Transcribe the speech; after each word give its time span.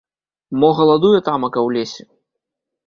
Мо 0.63 0.69
галадуе 0.79 1.19
тамака 1.29 1.59
ў 1.67 1.79
лесе? 1.79 2.03